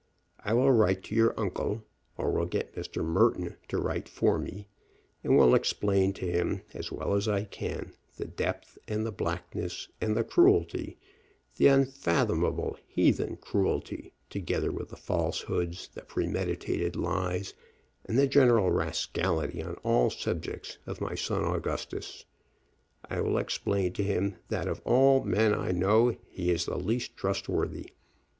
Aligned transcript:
I 0.43 0.55
will 0.55 0.71
write 0.71 1.03
to 1.03 1.15
your 1.15 1.39
uncle, 1.39 1.83
or 2.17 2.31
will 2.31 2.47
get 2.47 2.73
Mr. 2.73 3.05
Merton 3.05 3.57
to 3.67 3.77
write 3.77 4.09
for 4.09 4.39
me, 4.39 4.67
and 5.23 5.37
will 5.37 5.53
explain 5.53 6.11
to 6.13 6.25
him, 6.25 6.63
as 6.73 6.91
well 6.91 7.13
as 7.13 7.27
I 7.27 7.43
can, 7.43 7.93
the 8.17 8.25
depth, 8.25 8.79
and 8.87 9.05
the 9.05 9.11
blackness, 9.11 9.89
and 10.01 10.17
the 10.17 10.23
cruelty, 10.23 10.97
the 11.57 11.67
unfathomable, 11.67 12.77
heathen 12.87 13.37
cruelty, 13.37 14.11
together 14.31 14.71
with 14.71 14.89
the 14.89 14.95
falsehoods, 14.95 15.87
the 15.93 16.01
premeditated 16.01 16.95
lies, 16.95 17.53
and 18.03 18.17
the 18.17 18.25
general 18.25 18.71
rascality 18.71 19.61
on 19.61 19.75
all 19.83 20.09
subjects, 20.09 20.79
of 20.87 20.99
my 20.99 21.13
son 21.13 21.43
Augustus. 21.43 22.25
I 23.07 23.21
will 23.21 23.37
explain 23.37 23.93
to 23.93 24.03
him 24.03 24.37
that, 24.49 24.67
of 24.67 24.81
all 24.83 25.23
men 25.23 25.53
I 25.53 25.71
know, 25.71 26.15
he 26.31 26.49
is 26.49 26.65
the 26.65 26.77
least 26.79 27.15
trustworthy. 27.15 27.89